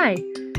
[0.00, 0.16] Hi,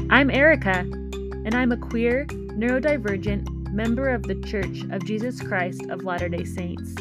[0.09, 6.04] I'm Erica, and I'm a queer, neurodivergent member of the Church of Jesus Christ of
[6.04, 6.93] Latter day Saints.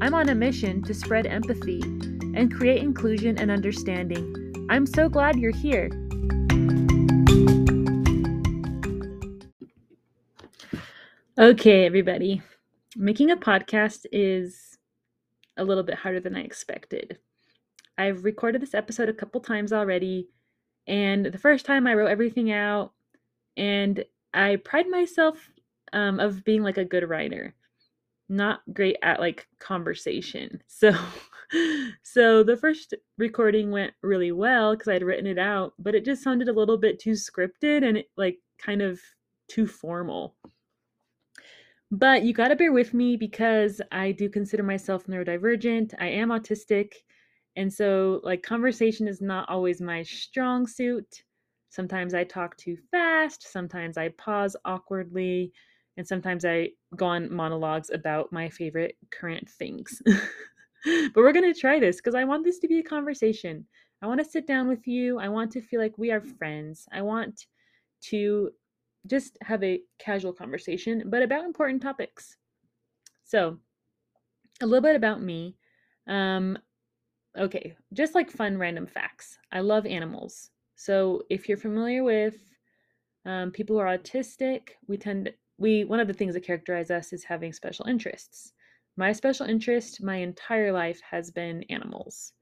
[0.00, 4.68] I'm on a mission to spread empathy and create inclusion and understanding.
[4.70, 5.90] I'm so glad you're here.
[11.38, 12.40] Okay, everybody.
[12.94, 14.78] Making a podcast is
[15.56, 17.18] a little bit harder than I expected.
[17.98, 20.28] I've recorded this episode a couple times already,
[20.90, 22.92] and the first time I wrote everything out,
[23.56, 24.04] and
[24.34, 25.50] I pride myself
[25.92, 27.54] um, of being like a good writer,
[28.28, 30.62] not great at like conversation.
[30.68, 30.92] So,
[32.04, 36.22] so the first recording went really well because I'd written it out, but it just
[36.22, 39.00] sounded a little bit too scripted and it, like kind of
[39.48, 40.36] too formal.
[41.90, 45.94] But you got to bear with me because I do consider myself neurodivergent.
[45.98, 46.92] I am autistic.
[47.56, 51.22] And so, like, conversation is not always my strong suit.
[51.68, 53.50] Sometimes I talk too fast.
[53.50, 55.52] Sometimes I pause awkwardly.
[55.96, 60.00] And sometimes I go on monologues about my favorite current things.
[60.06, 63.66] but we're going to try this because I want this to be a conversation.
[64.02, 65.18] I want to sit down with you.
[65.18, 66.86] I want to feel like we are friends.
[66.92, 67.46] I want
[68.02, 68.50] to
[69.06, 72.36] just have a casual conversation, but about important topics.
[73.24, 73.58] So,
[74.62, 75.56] a little bit about me.
[76.06, 76.58] Um,
[77.38, 79.38] okay, just like fun random facts.
[79.52, 80.50] I love animals.
[80.76, 82.36] So, if you're familiar with
[83.26, 86.90] um, people who are autistic, we tend to, we one of the things that characterize
[86.90, 88.52] us is having special interests.
[88.96, 92.32] My special interest my entire life has been animals.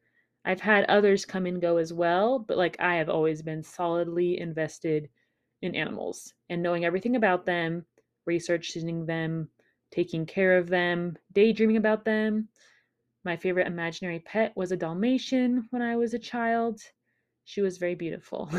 [0.45, 4.41] I've had others come and go as well, but like I have always been solidly
[4.41, 5.09] invested
[5.63, 7.85] in animals and knowing everything about them,
[8.27, 9.49] researching them,
[9.91, 12.49] taking care of them, daydreaming about them.
[13.29, 16.81] My favorite imaginary pet was a Dalmatian when I was a child.
[17.45, 18.51] She was very beautiful.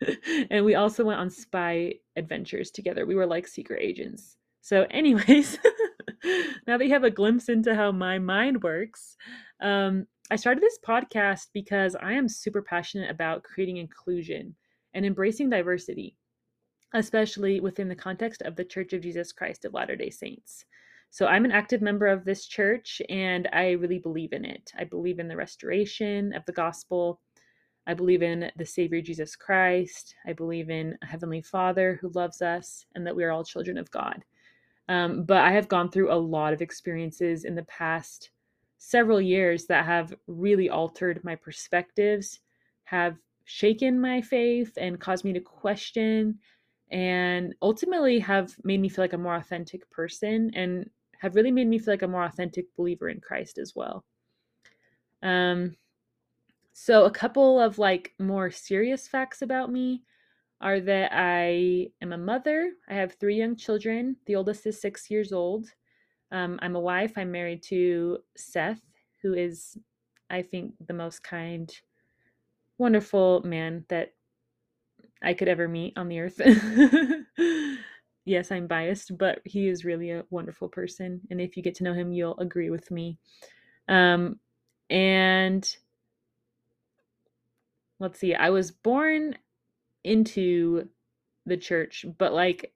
[0.50, 3.04] and we also went on spy adventures together.
[3.04, 4.38] We were like secret agents.
[4.62, 5.58] So, anyways,
[6.66, 9.18] now that you have a glimpse into how my mind works,
[9.60, 14.54] um, I started this podcast because I am super passionate about creating inclusion
[14.94, 16.16] and embracing diversity
[16.94, 20.64] especially within the context of the Church of Jesus Christ of Latter day Saints.
[21.14, 24.72] So I'm an active member of this church and I really believe in it.
[24.76, 27.20] I believe in the restoration of the gospel.
[27.86, 30.16] I believe in the Savior Jesus Christ.
[30.26, 33.78] I believe in a Heavenly Father who loves us and that we are all children
[33.78, 34.24] of God.
[34.88, 38.30] Um, but I have gone through a lot of experiences in the past
[38.78, 42.40] several years that have really altered my perspectives,
[42.82, 46.40] have shaken my faith, and caused me to question
[46.90, 51.68] and ultimately have made me feel like a more authentic person and have really made
[51.68, 54.04] me feel like a more authentic believer in Christ as well.
[55.22, 55.76] Um,
[56.72, 60.02] so, a couple of like more serious facts about me
[60.60, 62.72] are that I am a mother.
[62.88, 64.16] I have three young children.
[64.26, 65.68] The oldest is six years old.
[66.32, 67.12] Um, I'm a wife.
[67.16, 68.80] I'm married to Seth,
[69.22, 69.78] who is,
[70.30, 71.72] I think, the most kind,
[72.78, 74.14] wonderful man that
[75.22, 76.40] I could ever meet on the earth.
[78.24, 81.20] yes, I'm biased, but he is really a wonderful person.
[81.30, 83.18] And if you get to know him, you'll agree with me.
[83.88, 84.40] Um,
[84.90, 85.76] and
[88.00, 89.36] let's see, I was born
[90.04, 90.88] into
[91.46, 92.72] the church, but like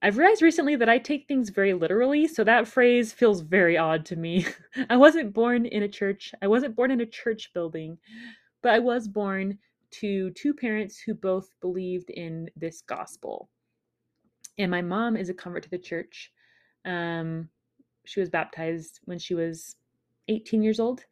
[0.00, 4.04] I've realized recently that I take things very literally, so that phrase feels very odd
[4.06, 4.46] to me.
[4.90, 6.32] I wasn't born in a church.
[6.40, 7.98] I wasn't born in a church building,
[8.62, 9.58] but I was born
[9.90, 13.50] to two parents who both believed in this gospel.
[14.58, 16.32] And my mom is a convert to the church.
[16.84, 17.48] Um,
[18.04, 19.76] she was baptized when she was
[20.28, 21.04] 18 years old.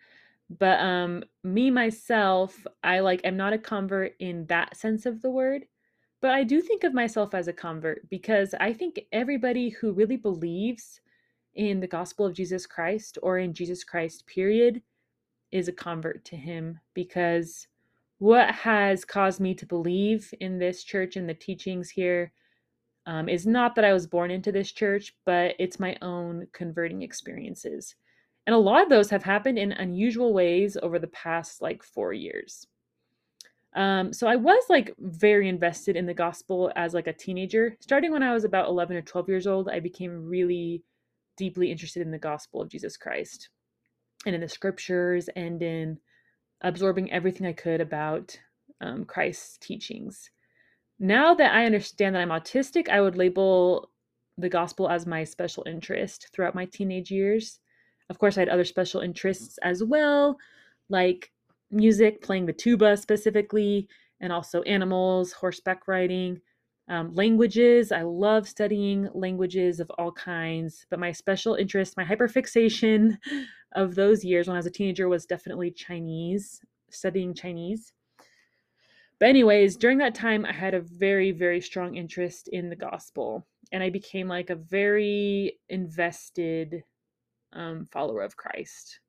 [0.58, 5.30] But um, me myself, I like am not a convert in that sense of the
[5.30, 5.66] word.
[6.20, 10.16] But I do think of myself as a convert because I think everybody who really
[10.16, 11.00] believes
[11.54, 14.82] in the gospel of Jesus Christ or in Jesus Christ, period,
[15.52, 17.66] is a convert to him because
[18.18, 22.32] what has caused me to believe in this church and the teachings here
[23.06, 27.02] um, is not that I was born into this church, but it's my own converting
[27.02, 27.94] experiences.
[28.46, 32.12] And a lot of those have happened in unusual ways over the past like four
[32.12, 32.66] years.
[33.74, 37.76] Um, so I was like very invested in the gospel as like a teenager.
[37.80, 40.82] Starting when I was about 11 or 12 years old, I became really
[41.36, 43.50] deeply interested in the gospel of Jesus Christ
[44.24, 45.98] and in the scriptures and in
[46.62, 48.38] absorbing everything I could about
[48.80, 50.30] um, Christ's teachings.
[50.98, 53.90] Now that I understand that I'm autistic, I would label
[54.38, 57.60] the gospel as my special interest throughout my teenage years.
[58.08, 60.36] Of course, I had other special interests as well,
[60.88, 61.32] like
[61.70, 63.88] music, playing the tuba specifically,
[64.20, 66.40] and also animals, horseback riding,
[66.88, 67.92] um, languages.
[67.92, 73.18] I love studying languages of all kinds, but my special interest, my hyperfixation
[73.74, 76.60] of those years when I was a teenager was definitely Chinese,
[76.90, 77.92] studying Chinese.
[79.18, 83.46] But, anyways, during that time, I had a very, very strong interest in the gospel,
[83.72, 86.82] and I became like a very invested
[87.52, 89.00] um, follower of Christ.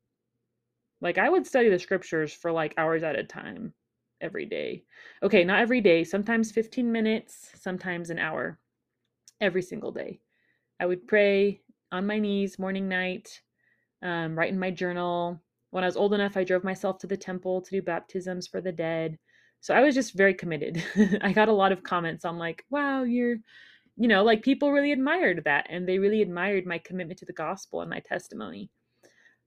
[1.02, 3.74] Like, I would study the scriptures for like hours at a time
[4.22, 4.84] every day.
[5.22, 8.60] Okay, not every day, sometimes 15 minutes, sometimes an hour,
[9.42, 10.22] every single day.
[10.80, 11.62] I would pray
[11.92, 13.42] on my knees morning, night,
[14.02, 15.42] um, write in my journal.
[15.72, 18.62] When I was old enough, I drove myself to the temple to do baptisms for
[18.62, 19.20] the dead.
[19.62, 20.84] So I was just very committed.
[21.22, 23.38] I got a lot of comments on, like, wow, you're,
[23.98, 27.34] you know, like people really admired that and they really admired my commitment to the
[27.34, 28.70] gospel and my testimony.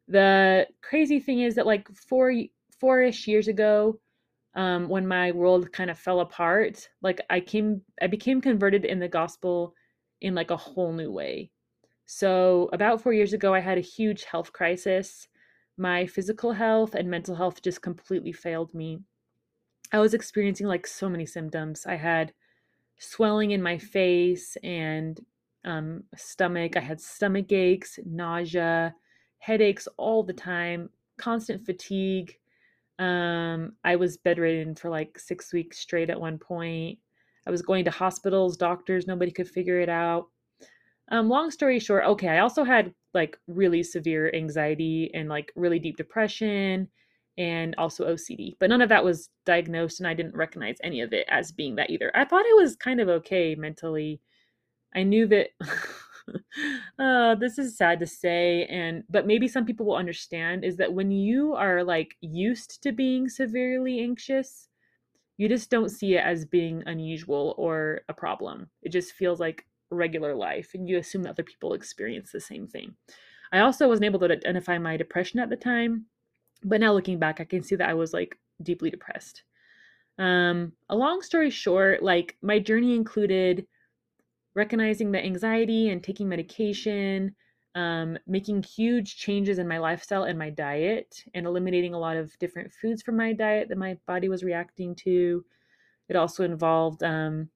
[0.08, 2.34] The crazy thing is that, like, four,
[2.78, 4.00] four ish years ago,
[4.54, 8.98] um, when my world kind of fell apart, like I came, I became converted in
[8.98, 9.74] the gospel
[10.20, 11.50] in like a whole new way.
[12.06, 15.28] So, about four years ago, I had a huge health crisis.
[15.78, 19.00] My physical health and mental health just completely failed me.
[19.92, 21.84] I was experiencing like so many symptoms.
[21.87, 22.32] I had
[22.98, 25.20] swelling in my face and
[25.64, 26.76] um, stomach.
[26.76, 28.94] I had stomach aches, nausea,
[29.38, 32.37] headaches all the time, constant fatigue,
[33.00, 36.98] um, I was bedridden for like six weeks straight at one point.
[37.46, 40.26] I was going to hospitals, doctors, nobody could figure it out.
[41.10, 45.78] Um, long story short, okay, I also had like really severe anxiety and like really
[45.78, 46.88] deep depression
[47.40, 51.14] and also OCD, but none of that was diagnosed and I didn't recognize any of
[51.14, 52.12] it as being that either.
[52.14, 54.20] I thought it was kind of okay mentally.
[54.94, 55.48] I knew that
[56.98, 60.92] uh, this is sad to say, and but maybe some people will understand is that
[60.92, 64.69] when you are like used to being severely anxious,
[65.38, 68.69] you just don't see it as being unusual or a problem.
[68.82, 72.69] It just feels like regular life, and you assume that other people experience the same
[72.69, 72.96] thing.
[73.50, 76.04] I also wasn't able to identify my depression at the time,
[76.62, 79.42] but now looking back, I can see that I was like deeply depressed.
[80.18, 83.66] Um, a long story short, like my journey included
[84.54, 87.34] recognizing the anxiety and taking medication,
[87.74, 92.36] um, making huge changes in my lifestyle and my diet, and eliminating a lot of
[92.38, 95.44] different foods from my diet that my body was reacting to.
[96.08, 97.48] It also involved um,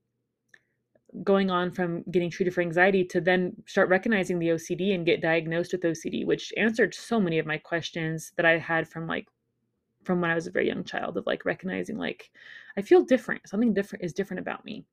[1.23, 5.23] going on from getting treated for anxiety to then start recognizing the OCD and get
[5.23, 9.29] diagnosed with OCD, which answered so many of my questions that I had from like
[10.03, 12.31] from when I was a very young child of like recognizing like
[12.77, 13.49] I feel different.
[13.49, 14.85] Something different is different about me.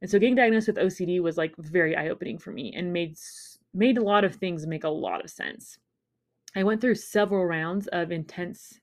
[0.00, 3.16] And so getting diagnosed with OCD was like very eye-opening for me and made
[3.74, 5.78] made a lot of things make a lot of sense.
[6.56, 8.80] I went through several rounds of intense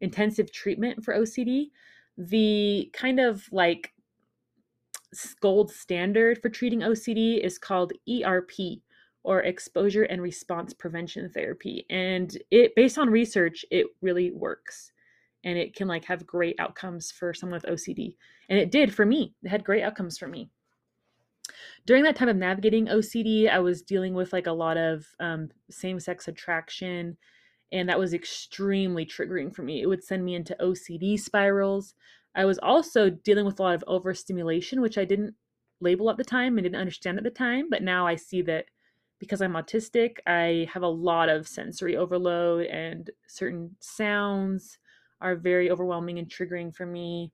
[0.00, 1.70] intensive treatment for OCD.
[2.16, 3.92] The kind of like
[5.40, 8.80] gold standard for treating OCD is called ERP
[9.22, 14.92] or exposure and response prevention therapy and it based on research it really works
[15.44, 18.16] and it can like have great outcomes for someone with OCD
[18.48, 20.50] and it did for me it had great outcomes for me
[21.86, 25.48] during that time of navigating OCD, I was dealing with like a lot of um,
[25.70, 27.16] same sex attraction,
[27.72, 29.82] and that was extremely triggering for me.
[29.82, 31.94] It would send me into OCD spirals.
[32.38, 35.34] I was also dealing with a lot of overstimulation, which I didn't
[35.80, 38.66] label at the time and didn't understand at the time, but now I see that
[39.18, 44.78] because I'm autistic, I have a lot of sensory overload, and certain sounds
[45.20, 47.32] are very overwhelming and triggering for me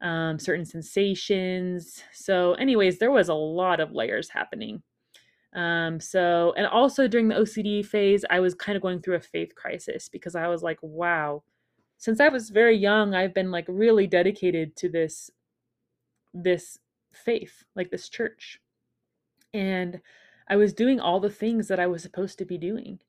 [0.00, 2.04] um, certain sensations.
[2.12, 4.82] So, anyways, there was a lot of layers happening.
[5.52, 9.20] Um, so, and also during the OCD phase, I was kind of going through a
[9.20, 11.42] faith crisis because I was like, wow,
[11.98, 15.30] since I was very young, I've been like really dedicated to this,
[16.32, 16.78] this
[17.12, 18.60] faith, like this church.
[19.52, 20.00] And
[20.48, 23.00] I was doing all the things that I was supposed to be doing.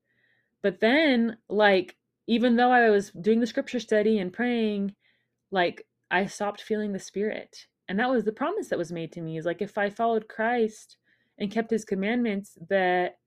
[0.61, 1.95] But then, like,
[2.27, 4.95] even though I was doing the scripture study and praying,
[5.51, 7.67] like I stopped feeling the spirit.
[7.87, 10.27] And that was the promise that was made to me is like if I followed
[10.27, 10.97] Christ
[11.37, 13.17] and kept his commandments that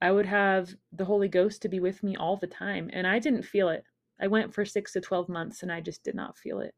[0.00, 2.90] I would have the Holy Ghost to be with me all the time.
[2.92, 3.84] And I didn't feel it.
[4.22, 6.74] I went for 6 to 12 months and I just did not feel it.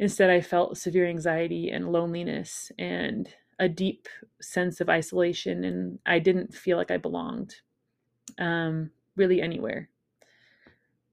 [0.00, 3.28] Instead, I felt severe anxiety and loneliness and
[3.60, 4.08] a deep
[4.40, 7.54] sense of isolation and I didn't feel like I belonged
[8.38, 9.88] um, really anywhere.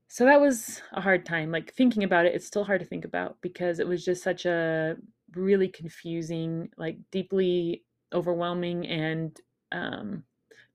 [0.08, 1.52] So that was a hard time.
[1.52, 4.46] Like thinking about it it's still hard to think about because it was just such
[4.46, 4.96] a
[5.36, 7.84] really confusing like deeply
[8.14, 9.40] overwhelming and
[9.72, 10.24] um,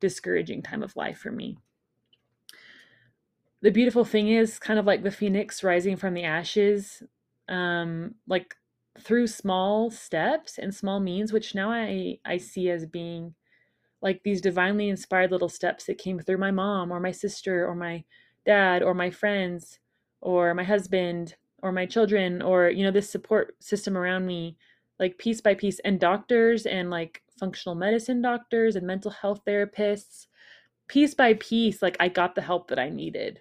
[0.00, 1.56] discouraging time of life for me
[3.62, 7.02] the beautiful thing is kind of like the phoenix rising from the ashes
[7.48, 8.54] um, like
[8.98, 13.34] through small steps and small means, which now I I see as being
[14.02, 17.74] like these divinely inspired little steps that came through my mom or my sister or
[17.74, 18.04] my
[18.46, 19.78] dad or my friends
[20.20, 24.56] or my husband or my children or you know this support system around me
[24.98, 30.26] like piece by piece and doctors and like functional medicine doctors and mental health therapists.
[30.88, 33.40] Piece by piece like i got the help that i needed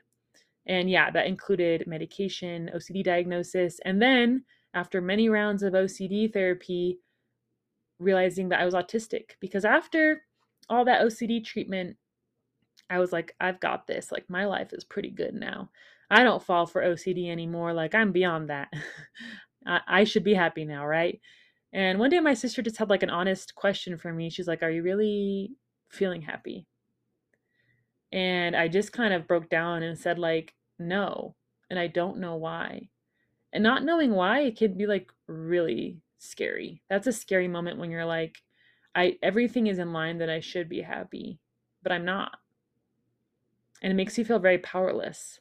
[0.70, 7.00] and yeah that included medication ocd diagnosis and then after many rounds of ocd therapy
[8.00, 10.22] realizing that i was autistic because after
[10.70, 11.98] all that ocd treatment
[12.90, 15.70] i was like i've got this like my life is pretty good now
[16.10, 18.72] i don't fall for ocd anymore like i'm beyond that
[19.68, 21.20] I, I should be happy now right
[21.72, 24.30] and one day my sister just had like an honest question for me.
[24.30, 25.52] She's like, Are you really
[25.90, 26.66] feeling happy?
[28.12, 31.36] And I just kind of broke down and said, like, no.
[31.70, 32.90] And I don't know why.
[33.54, 36.82] And not knowing why, it can be like really scary.
[36.90, 38.38] That's a scary moment when you're like,
[38.96, 41.40] I everything is in line that I should be happy,
[41.84, 42.38] but I'm not.
[43.82, 45.40] And it makes you feel very powerless.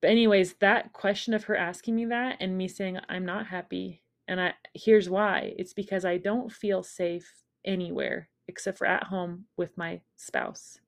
[0.00, 4.02] But anyways, that question of her asking me that and me saying I'm not happy
[4.26, 5.54] and I here's why.
[5.58, 10.78] It's because I don't feel safe anywhere except for at home with my spouse.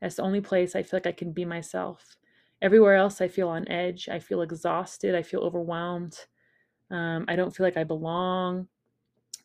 [0.00, 2.16] That's the only place I feel like I can be myself.
[2.62, 4.08] Everywhere else, I feel on edge.
[4.08, 5.14] I feel exhausted.
[5.14, 6.18] I feel overwhelmed.
[6.90, 8.68] Um, I don't feel like I belong.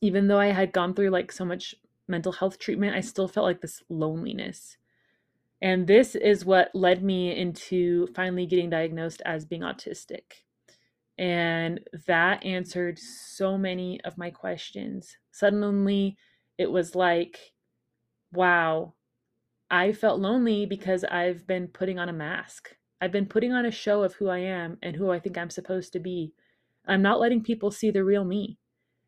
[0.01, 1.75] Even though I had gone through like so much
[2.07, 4.77] mental health treatment, I still felt like this loneliness.
[5.61, 10.43] And this is what led me into finally getting diagnosed as being autistic.
[11.17, 15.17] And that answered so many of my questions.
[15.31, 16.17] Suddenly,
[16.57, 17.53] it was like,
[18.33, 18.93] wow,
[19.69, 22.75] I felt lonely because I've been putting on a mask.
[23.01, 25.49] I've been putting on a show of who I am and who I think I'm
[25.49, 26.33] supposed to be.
[26.87, 28.59] I'm not letting people see the real me.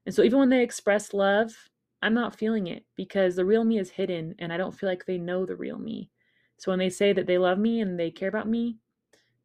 [0.05, 1.53] And so even when they express love,
[2.01, 5.05] I'm not feeling it because the real me is hidden and I don't feel like
[5.05, 6.09] they know the real me.
[6.57, 8.77] So when they say that they love me and they care about me,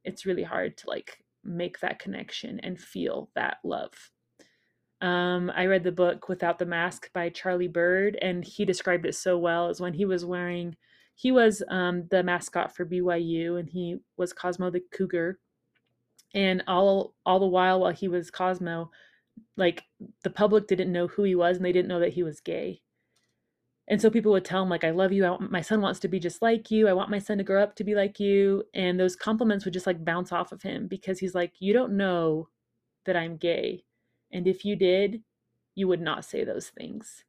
[0.05, 3.93] it's really hard to like make that connection and feel that love.
[5.01, 9.15] Um, I read the book Without the Mask by Charlie Bird, and he described it
[9.15, 10.77] so well as when he was wearing,
[11.19, 15.41] he was um, the mascot for BYU, and he was Cosmo the Cougar.
[16.33, 18.93] And all all the while, while he was Cosmo,
[19.57, 19.83] like
[20.23, 22.83] the public didn't know who he was, and they didn't know that he was gay.
[23.89, 25.27] And so people would tell him, like, I love you.
[25.27, 26.87] I, my son wants to be just like you.
[26.87, 28.63] I want my son to grow up to be like you.
[28.73, 31.97] And those compliments would just like bounce off of him because he's like, You don't
[31.97, 32.49] know
[33.07, 33.83] that I'm gay.
[34.31, 35.23] And if you did,
[35.75, 37.25] you would not say those things.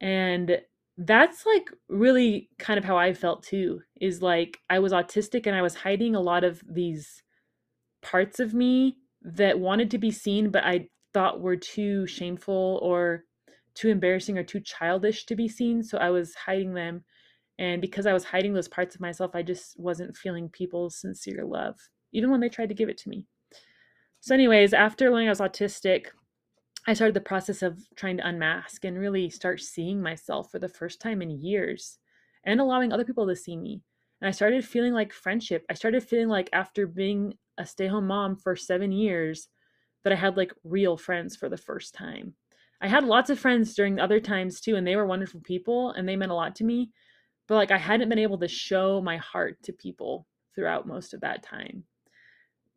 [0.00, 0.60] And
[0.98, 5.56] that's like really kind of how I felt too is like I was autistic and
[5.56, 7.22] I was hiding a lot of these
[8.02, 13.24] parts of me that wanted to be seen, but I thought were too shameful or
[13.74, 15.82] too embarrassing or too childish to be seen.
[15.82, 17.04] So I was hiding them.
[17.58, 21.44] And because I was hiding those parts of myself, I just wasn't feeling people's sincere
[21.44, 21.76] love,
[22.12, 23.26] even when they tried to give it to me.
[24.20, 26.06] So, anyways, after learning I was autistic,
[26.86, 30.68] I started the process of trying to unmask and really start seeing myself for the
[30.68, 31.98] first time in years
[32.44, 33.82] and allowing other people to see me.
[34.20, 35.64] And I started feeling like friendship.
[35.70, 39.48] I started feeling like after being a stay home mom for seven years,
[40.02, 42.34] that I had like real friends for the first time.
[42.80, 46.08] I had lots of friends during other times too, and they were wonderful people and
[46.08, 46.90] they meant a lot to me.
[47.46, 51.20] But like I hadn't been able to show my heart to people throughout most of
[51.20, 51.84] that time.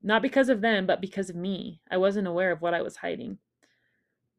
[0.03, 1.81] Not because of them, but because of me.
[1.89, 3.39] I wasn't aware of what I was hiding.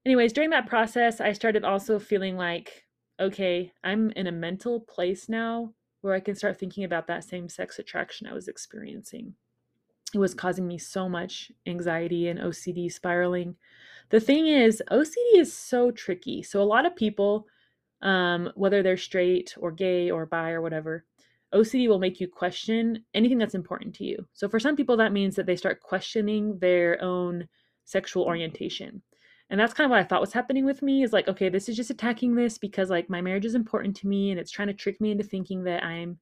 [0.07, 2.85] Anyways, during that process, I started also feeling like,
[3.21, 7.49] okay, I'm in a mental place now where I can start thinking about that same
[7.49, 9.35] sex attraction I was experiencing.
[10.15, 13.57] It was causing me so much anxiety and OCD spiraling
[14.11, 16.43] the thing is, OCD is so tricky.
[16.43, 17.47] So a lot of people,
[18.03, 21.05] um, whether they're straight or gay or bi or whatever,
[21.53, 24.27] OCD will make you question anything that's important to you.
[24.33, 27.49] So for some people, that means that they start questioning their own
[27.85, 29.03] sexual orientation.
[29.49, 31.69] And that's kind of what I thought was happening with me is like, okay, this
[31.69, 34.69] is just attacking this because like my marriage is important to me and it's trying
[34.69, 36.19] to trick me into thinking that I'm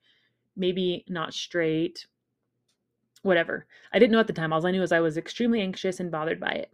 [0.57, 2.07] maybe not straight,
[3.23, 3.67] whatever.
[3.93, 4.53] I didn't know at the time.
[4.53, 6.71] All I knew was I was extremely anxious and bothered by it.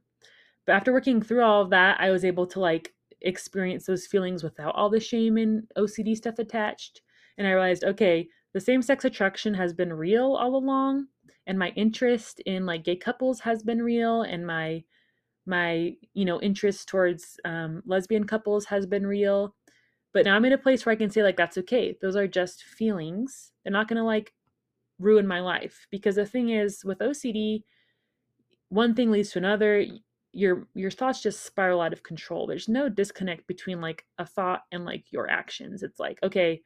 [0.66, 4.42] But after working through all of that, I was able to like experience those feelings
[4.42, 7.02] without all the shame and OCD stuff attached.
[7.38, 11.06] And I realized, okay, the same sex attraction has been real all along.
[11.46, 14.22] And my interest in like gay couples has been real.
[14.22, 14.84] And my,
[15.46, 19.54] my, you know, interest towards um, lesbian couples has been real.
[20.12, 21.96] But now I'm in a place where I can say, like, that's okay.
[22.00, 23.52] Those are just feelings.
[23.64, 24.32] They're not to like
[24.98, 25.86] ruin my life.
[25.90, 27.62] Because the thing is, with OCD,
[28.68, 29.84] one thing leads to another
[30.32, 32.46] your your thoughts just spiral out of control.
[32.46, 35.82] There's no disconnect between like a thought and like your actions.
[35.82, 36.62] It's like, okay,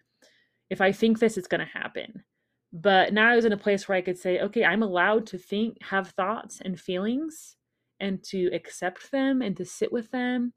[0.71, 2.25] if I think this, it's to happen.
[2.73, 5.39] But now I was in a place where I could say, okay, I'm allowed to
[5.39, 7.57] think, have thoughts and feelings,
[8.01, 10.53] and to accept them and to sit with them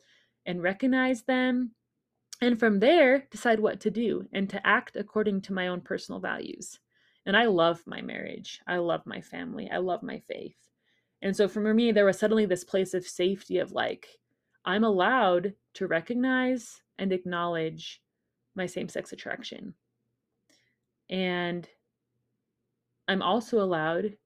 [0.46, 1.72] and recognize them.
[2.42, 6.20] And from there, decide what to do and to act according to my own personal
[6.20, 6.80] values.
[7.26, 8.62] And I love my marriage.
[8.68, 9.70] I love my family.
[9.72, 10.56] I love my faith.
[11.22, 14.08] And so for me, there was suddenly this place of safety of like,
[14.66, 18.02] I'm allowed to recognize and acknowledge
[18.56, 19.74] my same sex attraction.
[21.10, 21.68] And
[23.08, 24.18] I'm also allowed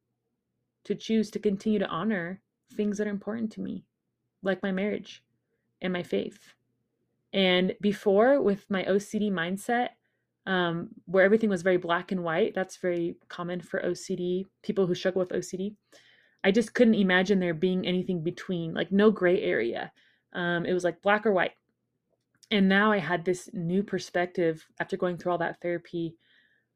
[0.86, 2.42] to choose to continue to honor
[2.82, 3.86] things that are important to me,
[4.42, 5.24] like my marriage
[5.84, 6.56] and my faith.
[7.32, 9.90] And before, with my OCD mindset,
[10.48, 14.96] um, where everything was very black and white, that's very common for OCD, people who
[14.96, 15.76] struggle with OCD.
[16.44, 19.92] I just couldn't imagine there being anything between, like no gray area.
[20.34, 21.54] Um, it was like black or white.
[22.50, 26.16] And now I had this new perspective after going through all that therapy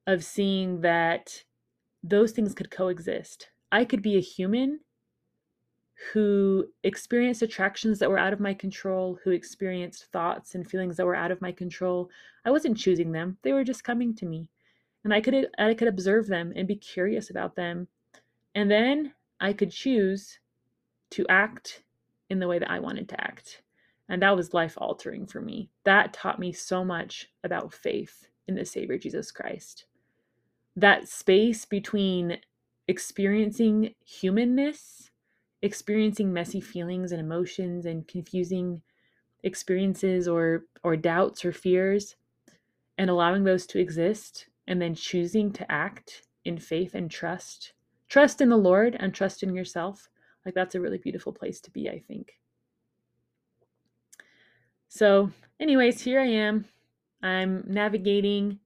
[0.05, 1.43] of seeing that
[2.03, 3.49] those things could coexist.
[3.71, 4.81] I could be a human
[6.11, 11.05] who experienced attractions that were out of my control, who experienced thoughts and feelings that
[11.05, 12.09] were out of my control.
[12.43, 13.37] I wasn't choosing them.
[13.43, 14.49] They were just coming to me.
[15.03, 17.87] And I could I could observe them and be curious about them.
[18.55, 20.39] And then I could choose
[21.11, 21.83] to act
[22.29, 23.61] in the way that I wanted to act.
[24.09, 25.69] And that was life altering for me.
[25.83, 29.85] That taught me so much about faith in the Savior Jesus Christ.
[30.75, 32.39] That space between
[32.87, 35.09] experiencing humanness
[35.65, 38.81] experiencing messy feelings and emotions and confusing
[39.43, 42.15] experiences or or doubts or fears
[42.97, 47.73] and allowing those to exist and then choosing to act in faith and trust
[48.09, 50.07] trust in the lord and trust in yourself.
[50.45, 52.33] Like that's a really beautiful place to be i think.
[54.87, 56.65] So anyways here i am.
[57.21, 58.59] I'm navigating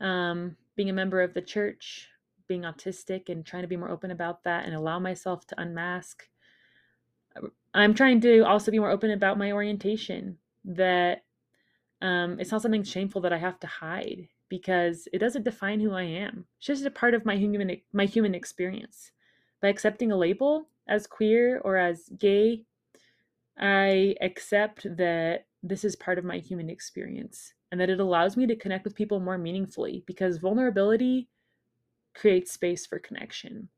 [0.00, 2.08] um, being a member of the church
[2.46, 6.28] being autistic and trying to be more open about that and allow myself to unmask
[7.74, 11.24] I'm trying to also be more open about my orientation that
[12.00, 15.92] um, it's not something shameful that I have to hide because it doesn't define who
[15.92, 16.46] I am.
[16.58, 19.10] It's just a part of my human my human experience.
[19.60, 22.64] By accepting a label as queer or as gay,
[23.58, 28.46] I accept that this is part of my human experience and that it allows me
[28.46, 31.28] to connect with people more meaningfully because vulnerability
[32.14, 33.68] creates space for connection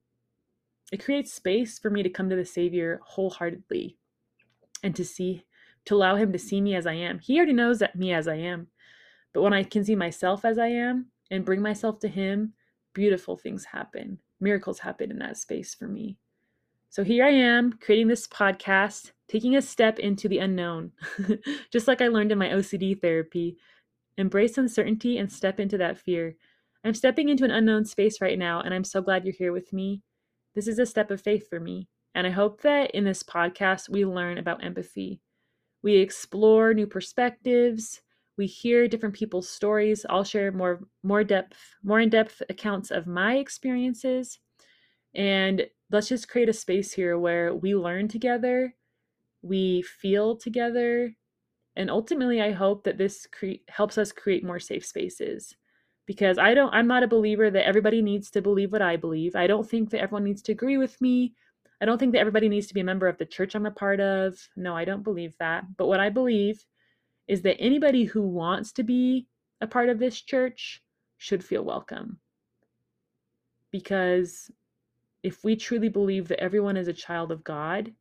[0.92, 3.96] it creates space for me to come to the Savior wholeheartedly
[4.82, 5.44] and to see,
[5.86, 7.18] to allow Him to see me as I am.
[7.18, 8.68] He already knows that me as I am.
[9.32, 12.54] But when I can see myself as I am and bring myself to Him,
[12.94, 14.18] beautiful things happen.
[14.40, 16.18] Miracles happen in that space for me.
[16.88, 20.92] So here I am creating this podcast, taking a step into the unknown,
[21.72, 23.58] just like I learned in my OCD therapy.
[24.16, 26.36] Embrace uncertainty and step into that fear.
[26.84, 29.72] I'm stepping into an unknown space right now, and I'm so glad you're here with
[29.72, 30.02] me.
[30.56, 33.90] This is a step of faith for me, and I hope that in this podcast
[33.90, 35.20] we learn about empathy.
[35.82, 38.00] We explore new perspectives,
[38.38, 40.06] we hear different people's stories.
[40.08, 44.38] I'll share more more depth, more in-depth accounts of my experiences.
[45.14, 48.74] And let's just create a space here where we learn together,
[49.42, 51.14] we feel together,
[51.76, 55.54] and ultimately I hope that this cre- helps us create more safe spaces
[56.06, 59.36] because I don't I'm not a believer that everybody needs to believe what I believe.
[59.36, 61.34] I don't think that everyone needs to agree with me.
[61.80, 63.70] I don't think that everybody needs to be a member of the church I'm a
[63.70, 64.38] part of.
[64.56, 65.64] No, I don't believe that.
[65.76, 66.64] But what I believe
[67.28, 69.26] is that anybody who wants to be
[69.60, 70.82] a part of this church
[71.18, 72.18] should feel welcome.
[73.72, 74.50] Because
[75.22, 77.92] if we truly believe that everyone is a child of God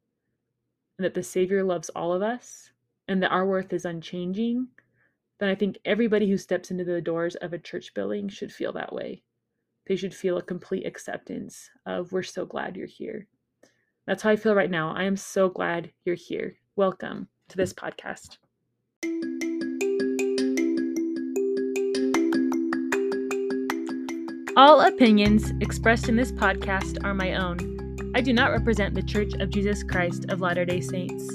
[0.97, 2.69] and that the Savior loves all of us
[3.07, 4.67] and that our worth is unchanging,
[5.39, 8.71] then I think everybody who steps into the doors of a church building should feel
[8.73, 9.21] that way.
[9.85, 13.27] They should feel a complete acceptance of, we're so glad you're here.
[14.07, 14.95] That's how I feel right now.
[14.95, 16.55] I am so glad you're here.
[16.77, 18.37] Welcome to this podcast.
[24.57, 28.13] All opinions expressed in this podcast are my own.
[28.15, 31.29] I do not represent the Church of Jesus Christ of Latter day Saints.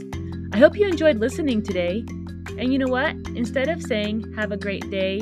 [0.55, 2.03] I hope you enjoyed listening today
[2.59, 3.15] and you know what?
[3.35, 5.21] Instead of saying, have a great day,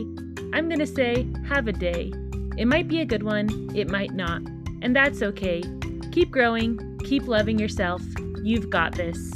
[0.52, 2.12] I'm going to say, have a day.
[2.56, 4.42] It might be a good one, it might not.
[4.82, 5.62] And that's okay.
[6.12, 8.02] Keep growing, keep loving yourself.
[8.42, 9.32] You've got this.